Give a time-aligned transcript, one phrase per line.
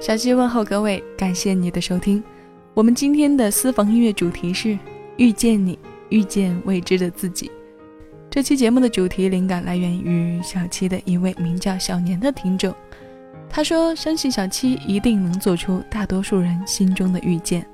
[0.00, 2.22] 小七问候各位，感谢你的收听。
[2.72, 4.78] 我们今天的私房音乐主题是
[5.16, 5.76] 遇见你，
[6.08, 7.50] 遇见未知的自己。
[8.30, 12.72] 这期节目的主题灵感来源于小七的一位名叫小年的听众，
[13.50, 17.66] 他说相信小七一定能做出大多数人心中的遇见。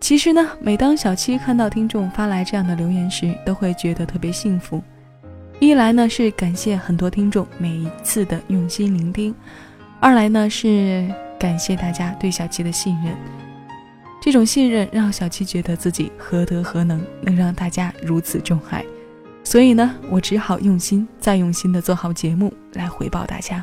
[0.00, 4.82] 其实呢，每当小七看到听众发来这样的留言时，都会觉得特别幸福。
[5.60, 9.34] 一来呢是感谢很多听众每一次的用心聆听，
[10.00, 11.06] 二来呢是。
[11.44, 13.14] 感谢大家对小七的信任，
[14.18, 18.82] 这种信任让小七觉得自己何德何能，能让大家如此重爱。
[19.44, 23.62] 所以呢，我只好用心再用心的做好节目来回报大家。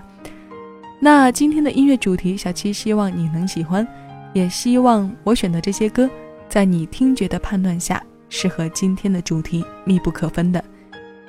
[0.99, 3.85] 那今天的音乐主题，小七希望你能喜欢，
[4.31, 6.07] 也希望我选的这些歌，
[6.47, 10.63] 在你听觉的判断下，是和今天的主题密不可分的。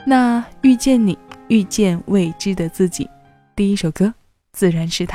[0.04, 1.16] 那遇见你，
[1.48, 3.08] 遇见未知的自己，
[3.56, 4.12] 第一首歌
[4.52, 5.06] 自然是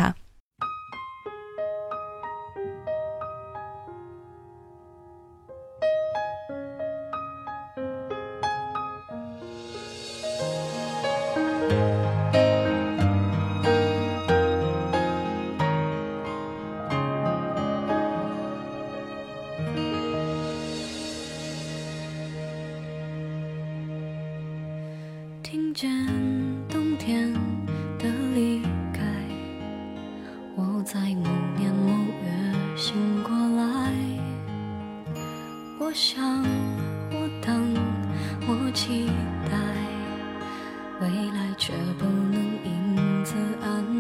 [41.88, 42.34] 也不能
[42.66, 43.97] 因此安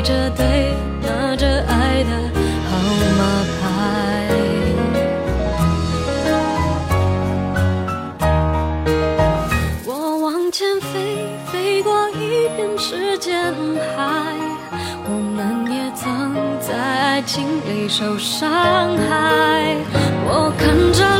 [0.00, 0.72] 排着队
[1.02, 2.10] 拿着爱的
[2.70, 2.72] 号
[3.18, 3.22] 码
[3.60, 3.60] 牌。
[9.84, 13.52] 我往前飞飞过一片时间
[13.94, 14.34] 海
[15.04, 19.76] 我们也曾在爱情里受伤害。
[20.24, 21.19] 我看着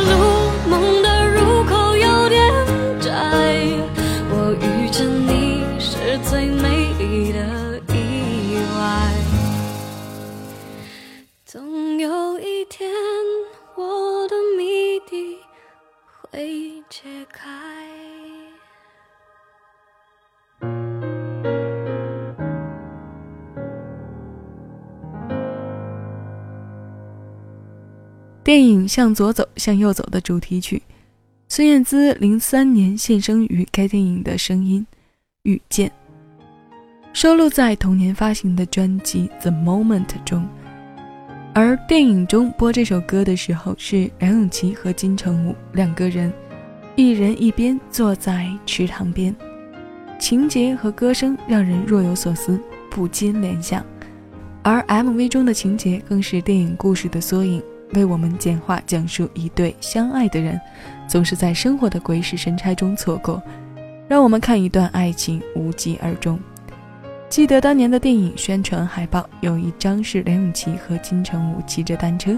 [28.91, 30.81] 向左走，向右走》的主题曲，
[31.47, 34.85] 孙燕姿零三年现身于该电影的声音
[35.43, 35.87] 《遇见》，
[37.13, 40.45] 收录在同年发行的专辑《The Moment》中。
[41.53, 46.33] 而电影中播这首歌的时候，是梁咏琪和金城武两个人，
[46.97, 49.33] 一人一边坐在池塘边，
[50.19, 52.59] 情节和歌声让人若有所思，
[52.89, 53.85] 不禁联想。
[54.63, 57.63] 而 MV 中的情节更是电影故事的缩影。
[57.93, 60.59] 为我们简化讲述一对相爱的人，
[61.07, 63.41] 总是在生活的鬼使神差中错过，
[64.07, 66.39] 让我们看一段爱情无疾而终。
[67.29, 72.37] 记得当年的电影宣传海报，有一张是梁咏琪和金城武骑着单车，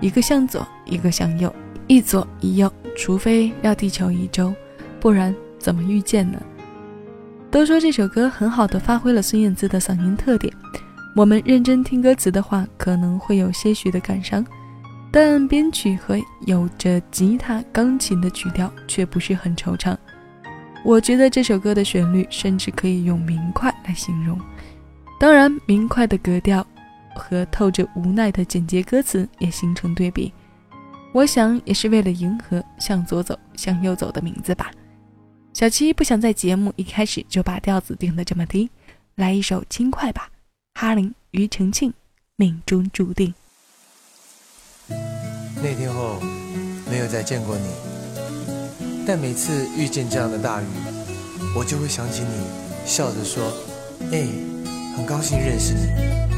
[0.00, 1.52] 一个向左，一个向右，
[1.88, 4.54] 一左一右，除非绕地球一周，
[5.00, 6.40] 不然怎么遇见呢？
[7.50, 10.54] 都说这首歌很好的发挥了孙燕姿的嗓音特点，
[11.16, 14.46] 我们认真听歌词的话，可能会有些许的感伤，
[15.12, 16.16] 但编曲和
[16.46, 19.96] 有着吉他、钢琴的曲调却不是很惆怅。
[20.84, 24.40] 我觉得这首歌的旋律甚至可以用明快来形容，
[25.18, 26.66] 当然，明快的格调
[27.14, 30.32] 和透着无奈的简洁歌词也形成对比。
[31.12, 34.70] 我想也是为了迎合“向左走，向右走”的名字吧。
[35.52, 38.70] 小七不想在节目一开始就把调子定得这么低，
[39.16, 40.30] 来一首轻快吧。
[40.74, 41.92] 哈林、庾澄庆，
[42.36, 43.34] 命中注定。
[45.62, 46.18] 那天后
[46.90, 47.68] 没有再见过你，
[49.06, 50.64] 但每次遇见这样的大雨，
[51.54, 53.52] 我就会想起你，笑着说
[54.10, 54.26] ：“哎，
[54.96, 56.28] 很高兴认识你。”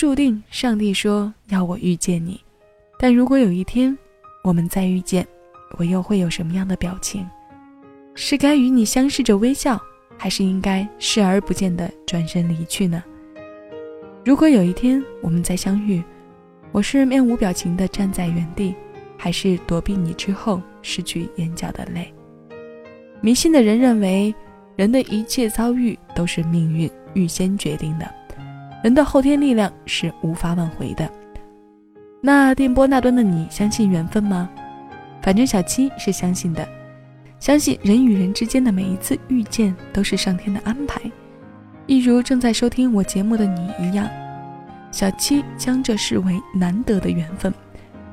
[0.00, 2.40] 注定，上帝说要我遇见你，
[2.98, 3.94] 但如果有一天
[4.42, 5.28] 我们再遇见，
[5.76, 7.28] 我又会有什么样的表情？
[8.14, 9.78] 是该与你相视着微笑，
[10.16, 13.04] 还是应该视而不见的转身离去呢？
[14.24, 16.02] 如果有一天我们再相遇，
[16.72, 18.74] 我是面无表情的站在原地，
[19.18, 22.10] 还是躲避你之后失去眼角的泪？
[23.20, 24.34] 迷信的人认为，
[24.76, 28.10] 人的一切遭遇都是命运预先决定的，
[28.82, 31.10] 人的后天力量是无法挽回的。
[32.22, 34.48] 那电波那端的你相信缘分吗？
[35.22, 36.66] 反正小七是相信的，
[37.38, 41.00] 相信人与人之间的每一次遇见都是上天的安排，
[41.86, 44.08] 一如正在收听我节目的你一样。
[44.90, 47.52] 小七将这视为难得的缘分，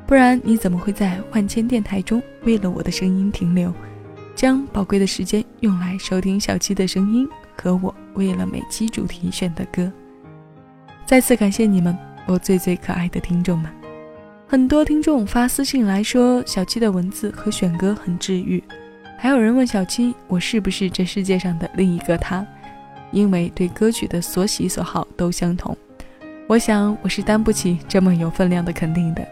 [0.05, 3.73] 不然你怎么会在万千电台中为了我的声音停留？
[4.35, 9.91] 将宝贵的时间用来收听小七的声音和我为了每期主题选的歌。
[11.07, 13.71] 再次感谢你们，我最最可爱的听众们。
[14.45, 18.61] 很多听众发私信来说，小七的文字和选歌很治愈。
[19.17, 22.45] 还有人问小七，我是不是这世界上的另一个他？
[23.11, 25.75] 因为对歌曲的所喜所好都相同。
[26.45, 29.25] 我想我是担不起这么有分量的肯定的。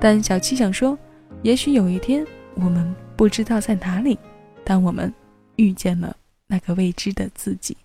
[0.00, 0.96] 但小七想说，
[1.42, 4.16] 也许有一天，我们不知道在哪里。
[4.62, 5.12] 当我们
[5.56, 6.14] 遇见了
[6.46, 7.76] 那个未知的自己。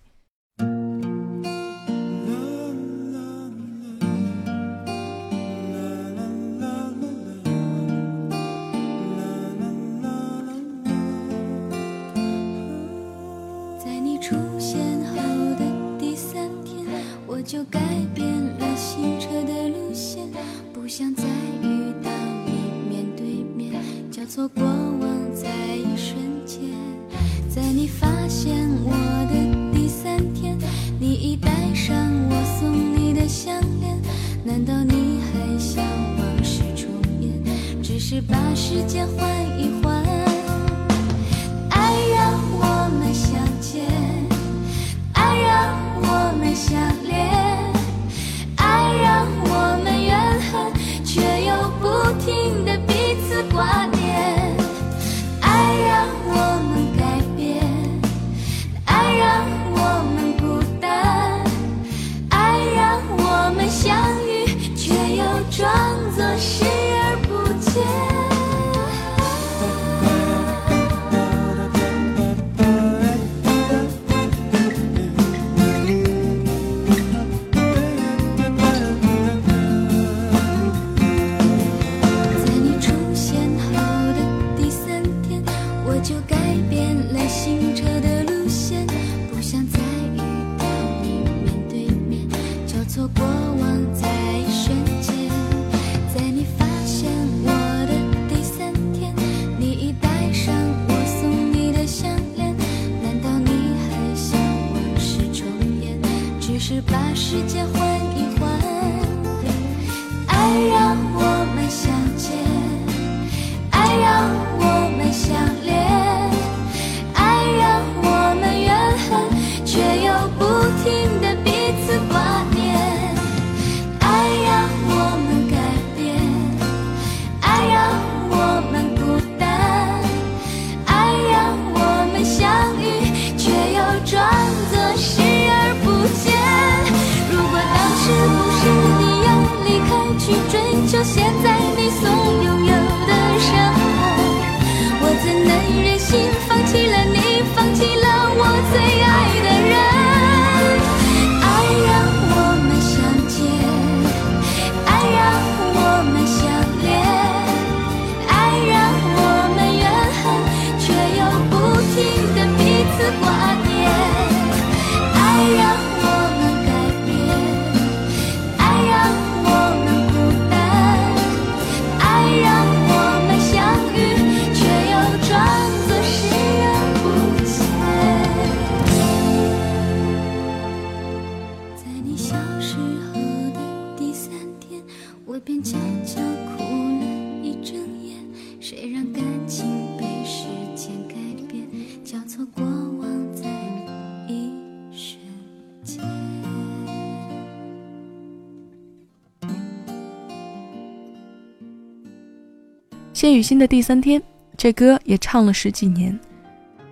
[203.22, 204.20] 谢雨欣的第三天，
[204.56, 206.18] 这歌也唱了十几年。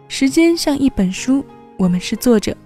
[0.07, 1.45] 时间像一本书，
[1.77, 2.57] 我们是作者，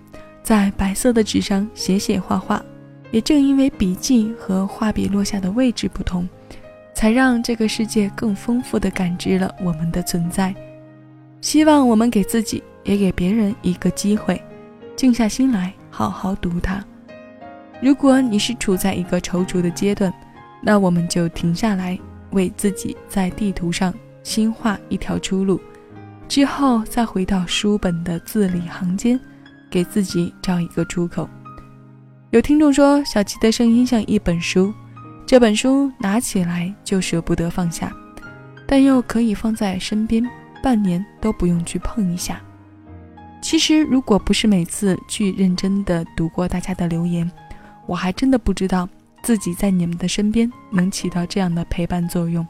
[0.42, 2.62] 在白色的纸上写写画画。
[3.10, 6.28] 也正因为笔记和画笔落下的位置不同，
[6.92, 10.54] 才让这个世界更丰富地感知了我们的存在。
[11.40, 14.38] 希望我们给自己，也给别人一个机会，
[14.94, 16.84] 静下心来好好读它。
[17.80, 20.12] 如果你是处在一个踌躇的阶段，
[20.60, 21.98] 那我们就停下来。
[22.34, 25.58] 为自己在地图上新画一条出路，
[26.28, 29.18] 之后再回到书本的字里行间，
[29.70, 31.26] 给自己找一个出口。
[32.30, 34.74] 有听众说，小七的声音像一本书，
[35.24, 37.90] 这本书拿起来就舍不得放下，
[38.66, 40.28] 但又可以放在身边，
[40.62, 42.40] 半年都不用去碰一下。
[43.40, 47.30] 其实，如果不是每次去认真的读过大家的留言，
[47.86, 48.88] 我还真的不知道
[49.24, 52.46] 自己在你们的身边能起到这样的陪伴作用。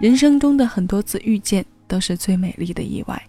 [0.00, 1.64] 人生中的很多次遇见。
[1.88, 3.20] 都是最美丽的意外。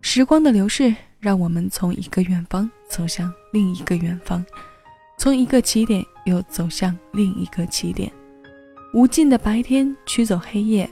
[0.00, 4.44] 时光的流逝，让我们从一个远方走向另一个远方，
[5.16, 8.10] 从一个起点又走向另一个起点。
[8.92, 10.90] 无尽的白天驱走黑夜，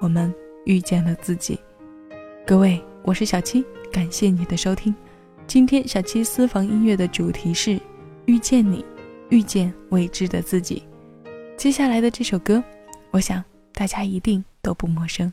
[0.00, 1.60] 我们遇见了自己。
[2.46, 4.94] 各位，我是小七，感谢你的收听。
[5.46, 7.78] 今天小七私房音乐的主题是
[8.24, 8.82] 遇见你，
[9.30, 10.82] 遇见未知的自己。
[11.56, 12.62] 接下来的这首歌，
[13.10, 15.32] 我想大家一定都不陌生。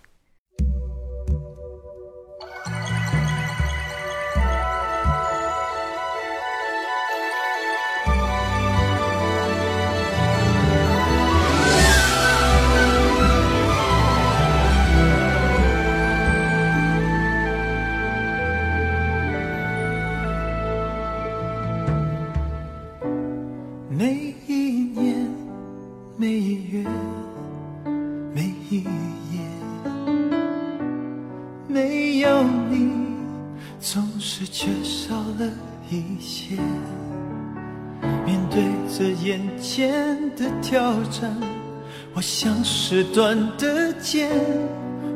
[44.05, 44.29] 间，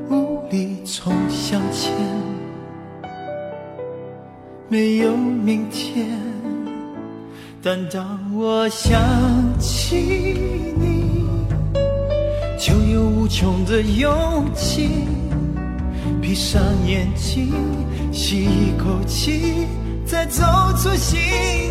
[0.10, 1.94] 无力重向前。
[4.68, 6.08] 没有明天，
[7.62, 9.00] 但当我想
[9.60, 9.96] 起
[10.80, 11.22] 你，
[12.58, 14.90] 就有无穷的勇气。
[16.20, 17.54] 闭上眼睛，
[18.12, 19.68] 吸一口气，
[20.04, 20.44] 再走
[20.76, 21.20] 出新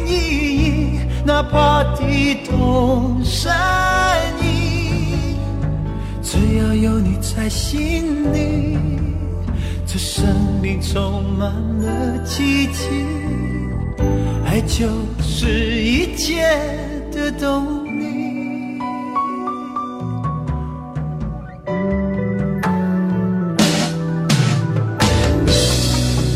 [0.06, 4.17] 意义，哪怕地动山。
[6.30, 8.76] 只要有你在心里，
[9.86, 10.26] 这生
[10.60, 12.84] 命充满了奇迹，
[14.44, 14.90] 爱就
[15.22, 16.42] 是一切
[17.10, 18.78] 的动力。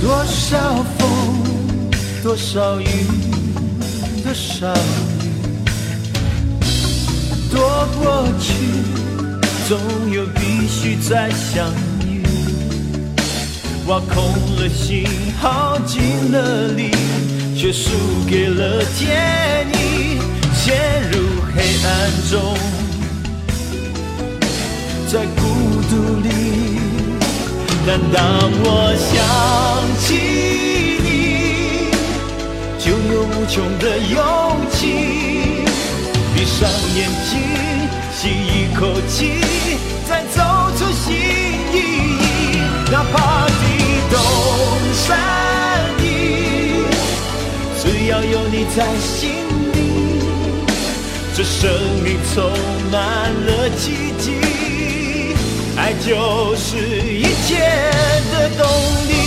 [0.00, 1.07] 多少风，
[2.22, 2.87] 多少雨，
[4.24, 4.81] 多少雨，
[7.50, 7.61] 多
[8.02, 8.82] 过去。
[9.72, 9.80] 总
[10.11, 11.66] 有必须再相
[12.06, 12.22] 遇，
[13.87, 14.22] 挖空
[14.58, 15.06] 了心，
[15.40, 16.90] 耗尽了力，
[17.56, 17.88] 却输
[18.28, 20.20] 给了天意，
[20.52, 20.76] 陷
[21.11, 21.20] 入
[21.56, 21.90] 黑暗
[22.28, 22.54] 中，
[25.11, 25.40] 在孤
[25.88, 26.28] 独里。
[27.87, 29.11] 但当我想
[30.00, 30.04] 起
[31.02, 31.08] 你，
[32.78, 34.20] 就有无穷的勇
[34.70, 35.64] 气，
[36.35, 37.40] 闭上眼睛。
[38.14, 39.40] 吸一口气，
[42.92, 43.52] 哪怕地
[44.11, 44.20] 动
[44.92, 45.18] 山
[45.98, 46.05] 移，
[47.81, 49.31] 只要有你在心
[49.72, 49.76] 里，
[51.35, 51.72] 这生
[52.05, 52.52] 命充
[52.90, 55.35] 满了奇迹。
[55.74, 57.64] 爱就是一切
[58.31, 58.68] 的动
[59.09, 59.21] 力。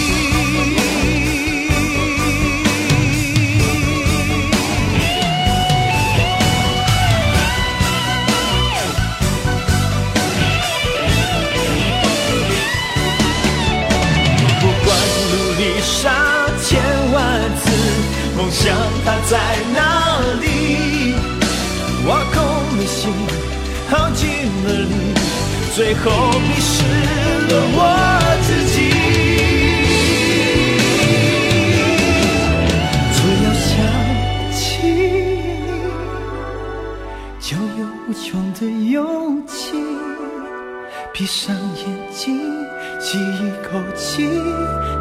[25.76, 26.10] 最后
[26.40, 26.86] 迷失
[27.50, 27.80] 了我
[28.44, 28.76] 自己。
[33.12, 33.76] 只要想
[34.54, 34.58] 起
[34.88, 35.76] 你，
[37.42, 39.76] 就有无穷的勇气。
[41.12, 41.84] 闭上眼
[42.14, 42.40] 睛，
[43.02, 44.30] 吸一口气，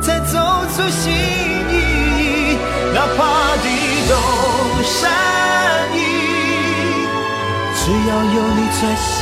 [0.02, 0.36] 再走
[0.74, 2.58] 出新意。
[2.92, 3.66] 哪怕地
[4.08, 4.12] 动
[4.82, 5.00] 山
[5.94, 5.96] 移，
[7.76, 9.14] 只要有你在心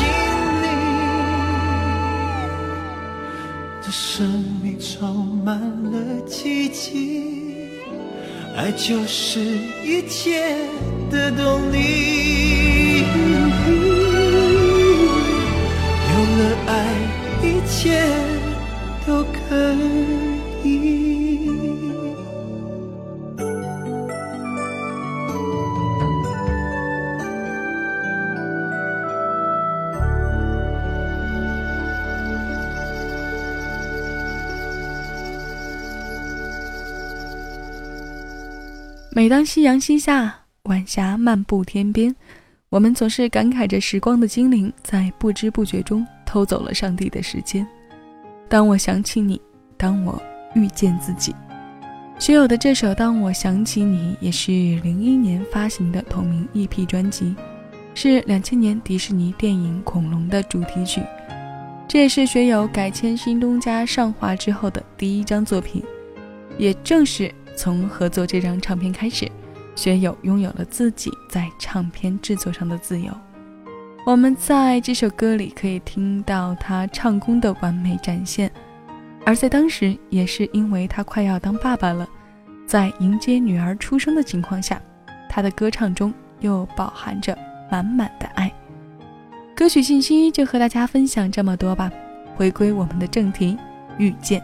[5.44, 5.58] 满
[5.90, 7.24] 了奇迹，
[8.56, 9.40] 爱就是
[9.84, 10.54] 一切
[11.10, 13.02] 的动力。
[16.08, 16.72] 有了爱，
[17.42, 18.04] 一切
[39.22, 42.12] 每当夕阳西下，晚霞漫步天边，
[42.70, 47.64] 我们总是感慨着时光的精灵在不知不觉中偷走了上帝的时间。
[48.48, 49.40] 当我想起你，
[49.76, 50.20] 当我
[50.56, 51.32] 遇见自己，
[52.18, 57.32] 学友的这首《当我想起你》也是零一年发行的同名 EP 专辑，
[57.94, 61.00] 是两千年迪士尼电影《恐龙》的主题曲。
[61.86, 65.80] 这也是学友改签新东家上华之后的第一张作品，
[66.58, 67.32] 也正是。
[67.56, 69.30] 从合作这张唱片开始，
[69.74, 73.12] 学友拥有了自己在唱片制作上的自由。
[74.04, 78.50] 我们在这首歌里可以听到他唱功的完美展现，
[79.24, 82.08] 而在当时也是因为他快要当爸爸了，
[82.66, 84.80] 在迎接女儿出生的情况下，
[85.28, 87.36] 他的歌唱中又饱含着
[87.70, 88.52] 满满的爱。
[89.54, 91.88] 歌曲信息就和大家分享这么多吧，
[92.34, 93.56] 回归我们的正题，
[93.98, 94.42] 遇见。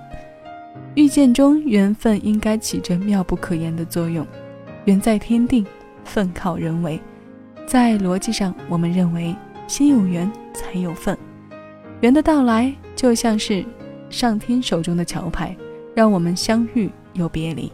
[0.95, 4.27] 遇见中，缘分应该起着妙不可言的作用。
[4.85, 5.65] 缘在天定，
[6.05, 7.01] 份靠人为。
[7.67, 9.37] 在逻辑上，我们认为
[9.67, 11.17] 心有缘才有份。
[12.01, 13.65] 缘的到来就像是
[14.09, 15.57] 上天手中的桥牌，
[15.95, 17.71] 让我们相遇又别离。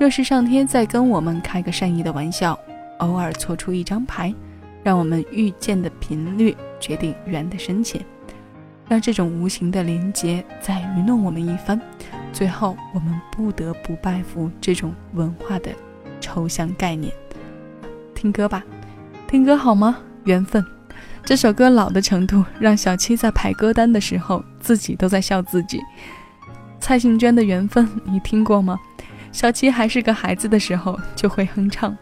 [0.00, 2.58] 若是上天在跟我们开个善意的玩笑，
[2.98, 4.34] 偶尔错出一张牌，
[4.82, 8.04] 让我们遇见的频率决定缘的深浅。
[8.88, 11.80] 让这种无形的连结再愚弄我们一番，
[12.36, 15.70] 最后我们不得不拜服这种文化的
[16.20, 17.10] 抽象概念。
[18.14, 18.62] 听歌吧，
[19.26, 19.96] 听歌好吗？
[20.24, 20.62] 缘分，
[21.24, 25.80] 这首歌老的程度，让小七在排歌单的时候自己都在笑自己。
[26.78, 28.78] 蔡幸娟的《缘分》，你听过吗？
[29.32, 31.96] 小七还是个孩子的时候就会哼唱，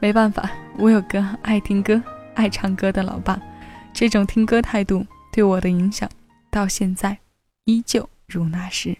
[0.00, 3.38] 没办法，我有个爱听歌、爱唱歌的老爸，
[3.92, 6.08] 这种听歌态度对我的影响。
[6.50, 7.18] 到现在，
[7.66, 8.96] 依旧如那时。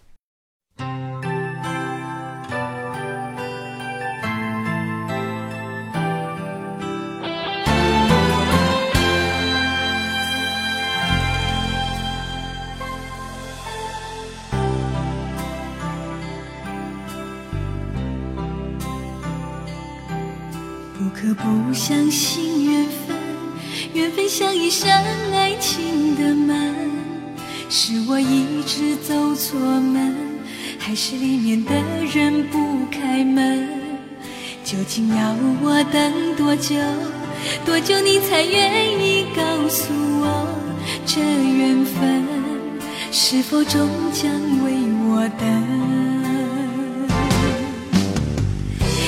[21.05, 23.15] 不可不相信缘分，
[23.93, 26.73] 缘分像一扇爱情的门。
[27.69, 30.15] 是我一直走错门，
[30.79, 31.71] 还是里面的
[32.11, 32.57] 人不
[32.89, 33.69] 开门？
[34.63, 36.75] 究竟要我等多久？
[37.63, 40.47] 多久你才愿意告诉我，
[41.05, 42.23] 这缘分
[43.11, 44.31] 是否终将
[44.63, 44.73] 为
[45.07, 45.84] 我等？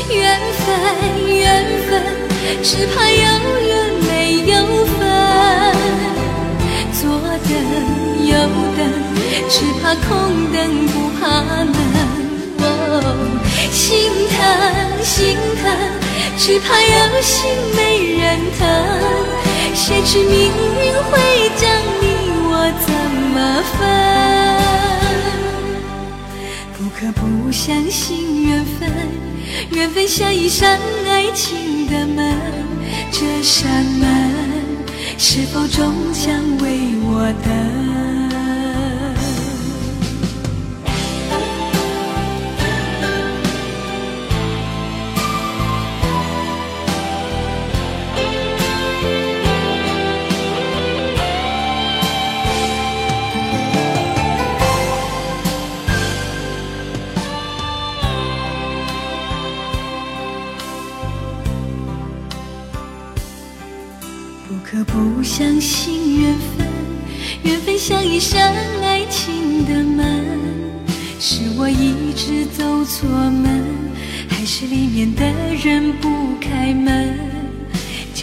[0.09, 0.65] 缘分，
[1.27, 1.89] 缘分，
[2.63, 3.17] 只怕有
[3.67, 3.69] 缘
[4.07, 4.11] 没
[4.51, 4.53] 有
[4.85, 4.99] 分，
[6.93, 6.99] 左
[7.47, 7.51] 等。
[8.27, 8.33] 右
[8.75, 8.79] 等，
[9.49, 10.07] 只怕空
[10.51, 11.65] 等不怕冷。
[13.71, 14.35] 心疼
[15.01, 15.15] 心
[15.63, 15.63] 疼，
[16.37, 17.79] 只怕有心没
[18.17, 18.67] 人疼。
[19.73, 21.11] 谁知命运会
[21.55, 21.63] 将
[22.01, 22.03] 你
[22.49, 22.51] 我
[22.85, 22.87] 怎
[23.31, 23.35] 么
[23.77, 23.79] 分？
[26.77, 28.89] 不可不相信缘分，
[29.71, 32.37] 缘分像一扇爱情的门，
[33.11, 34.31] 这扇门
[35.17, 37.96] 是否终将为我等？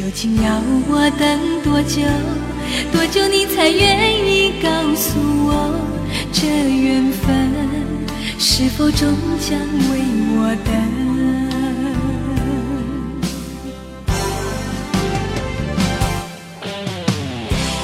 [0.05, 2.03] 究竟要我等多久？
[2.93, 5.75] 多久你才愿意告诉我，
[6.31, 7.51] 这缘分
[8.39, 10.05] 是否终将为
[10.37, 10.75] 我等？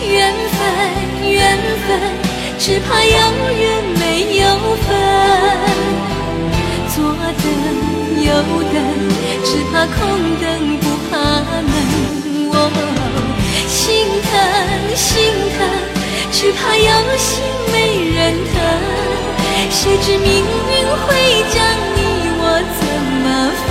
[0.06, 0.60] 缘分，
[1.26, 1.56] 缘
[1.86, 1.88] 分
[2.58, 3.16] 只怕有
[3.56, 4.44] 缘没有
[4.84, 4.88] 分。
[6.94, 7.00] 左
[7.40, 7.48] 等
[8.22, 8.28] 右
[8.74, 8.76] 等，
[9.42, 9.96] 只怕空
[10.38, 10.44] 等
[10.80, 11.16] 不怕
[15.00, 15.58] 心疼，
[16.30, 17.74] 只怕有心没
[18.14, 18.18] 人
[18.52, 18.54] 疼。
[19.70, 21.06] 谁知命运会
[21.54, 21.56] 将
[21.96, 21.98] 你
[22.38, 22.42] 我
[22.76, 22.80] 怎
[23.22, 23.26] 么
[23.64, 23.68] 分？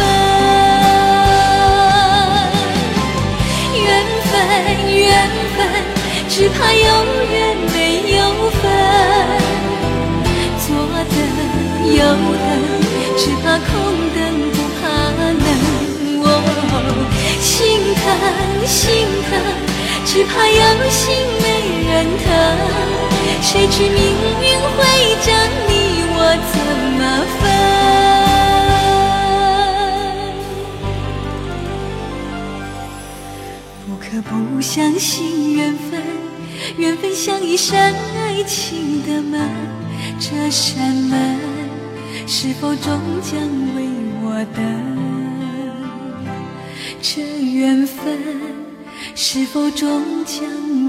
[3.86, 3.88] 缘
[4.26, 4.34] 分
[4.98, 5.08] 缘
[5.56, 5.58] 分。
[6.28, 6.84] 只怕有
[7.32, 7.36] 缘
[7.74, 7.78] 没
[8.18, 8.20] 有
[8.60, 8.62] 分，
[10.66, 10.68] 左
[11.14, 11.16] 等
[11.96, 12.00] 右
[12.46, 12.50] 等，
[13.18, 13.70] 只怕空
[14.16, 14.18] 等
[14.52, 14.82] 不怕。
[15.20, 15.48] 冷？
[16.22, 16.24] 我
[17.40, 17.50] 心
[17.96, 18.04] 疼，
[20.20, 21.46] 只怕有心没
[21.88, 22.28] 人疼。
[23.42, 23.98] 谁知命
[24.42, 24.78] 运会
[25.26, 25.32] 将
[25.66, 25.72] 你
[26.12, 26.18] 我
[26.52, 26.60] 怎
[26.98, 27.02] 么
[27.40, 27.42] 分？
[33.88, 34.30] 不可不
[34.60, 36.04] 相信缘分，
[36.76, 39.50] 缘分像一扇爱情的门，
[40.20, 41.40] 这扇门
[42.28, 43.40] 是否终将
[43.74, 43.88] 为
[44.22, 44.60] 我等？
[47.02, 48.20] 这缘分
[49.22, 50.42] 是否终将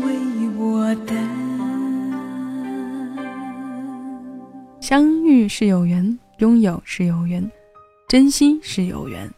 [0.03, 0.15] 为
[0.57, 1.17] 我等？
[4.81, 7.51] 相遇是有缘，拥有是有缘，
[8.07, 9.29] 珍惜是有缘，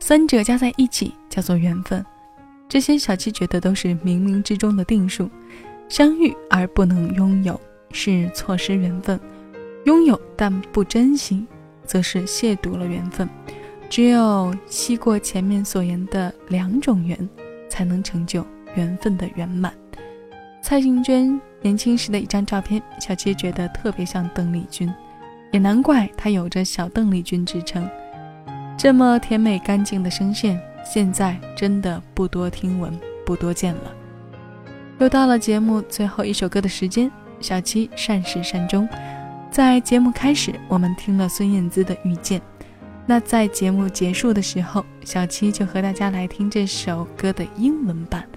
[0.00, 2.04] 三者加在一起叫做缘分。
[2.68, 5.30] 这些小七觉得都是冥冥之中的定数。
[5.88, 7.58] 相遇而不能拥有，
[7.90, 9.18] 是错失缘分；
[9.86, 11.46] 拥有但不珍惜，
[11.86, 13.26] 则是亵渎了缘分。
[13.88, 17.16] 只有吸过前面所言的两种缘，
[17.76, 18.42] 才能成就
[18.74, 19.70] 缘分的圆满。
[20.62, 24.90] 蔡幸娟年轻时的一张照片，小七觉得特别像邓丽君，
[25.52, 27.86] 也难怪她有着“小邓丽君”之称。
[28.78, 33.92] 这么甜美干净的声线，现在真的不多听闻，不多见了。
[34.98, 38.88] 又到了节目最后一首歌的时间，小七善始善终。
[39.50, 42.40] 在节目开始，我们听了孙燕姿的《遇见》，
[43.06, 48.28] 那在节目结束的时候，小七就和大家来听这首歌的英文版。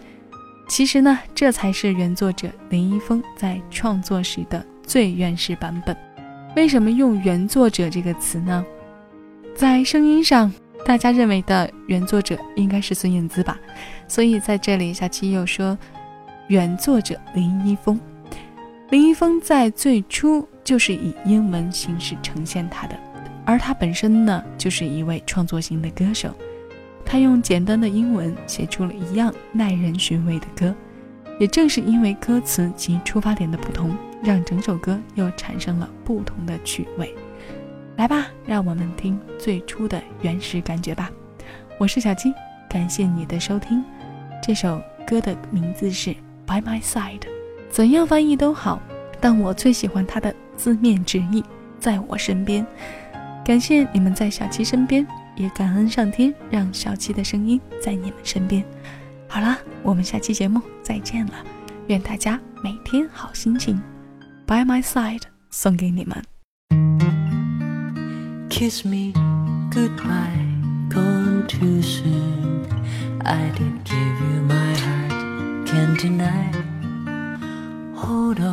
[0.67, 5.97] 其实呢，这才是原作者林一峰在创作时的最原始版本。
[6.55, 8.63] 为什么用“原作者”这个词呢？
[9.55, 10.53] 在声音上，
[10.85, 13.57] 大家认为的原作者应该是孙燕姿吧？
[14.07, 15.77] 所以在这里，小七又说。
[16.47, 17.99] 原作者林一峰，
[18.89, 22.99] 林一峰在最初就是以英文形式呈现他的，
[23.49, 26.31] 而他本身呢，就是一位创作型的歌手。
[27.03, 30.75] 他用简单的英文写出了一样耐人寻味的歌，
[31.39, 37.11] 也正是因为歌词及出发点的不同，让整首歌又产生了不同的趣味。
[37.95, 41.09] 来吧，让我们听最初的原始感觉吧。
[41.79, 42.31] 我是小七，
[42.69, 43.83] 感谢你的收听。
[44.43, 46.15] 这首歌的名字是。
[46.45, 47.21] By my side，
[47.71, 48.79] 怎样翻译都好，
[49.19, 51.43] 但我最喜欢它的字面直译，
[51.79, 52.63] 在我身边。
[53.49, 55.03] 感谢你们在小七身边，
[55.35, 58.63] 也感恩上天让小七的声音在你们身边。
[59.27, 61.33] 好了，我们下期节目再见了，
[61.87, 63.81] 愿大家每天好心情。
[64.45, 66.23] By my side，送给你们。
[68.51, 69.13] Kiss me
[69.71, 70.45] goodbye,
[70.91, 72.67] gone too soon.
[73.23, 75.09] I didn't give you my heart.
[75.65, 76.51] can't deny.
[77.95, 78.48] Hold on,